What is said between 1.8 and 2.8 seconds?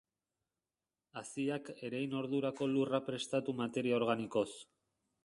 erein ordurako